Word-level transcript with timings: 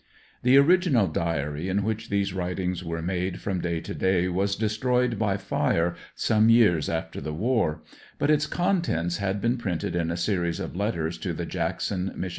The 0.41 0.57
original 0.57 1.05
diary 1.05 1.69
in 1.69 1.83
which 1.83 2.09
these 2.09 2.33
writings 2.33 2.83
were 2.83 3.03
made 3.03 3.39
from 3.39 3.61
day 3.61 3.79
to 3.81 3.93
day 3.93 4.27
was 4.27 4.55
destroyed 4.55 5.19
by 5.19 5.37
fire 5.37 5.93
some 6.15 6.49
years 6.49 6.89
after 6.89 7.21
the 7.21 7.35
war, 7.35 7.83
but 8.17 8.31
its 8.31 8.47
con 8.47 8.81
tents 8.81 9.17
had 9.17 9.39
been 9.39 9.57
printed 9.59 9.95
in 9.95 10.09
a 10.09 10.17
series 10.17 10.59
of 10.59 10.75
letters 10.75 11.19
to 11.19 11.33
the 11.33 11.45
Jackson, 11.45 12.13
(Mich.) 12.15 12.29